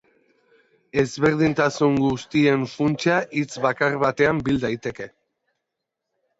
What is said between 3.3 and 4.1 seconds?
hitz bakar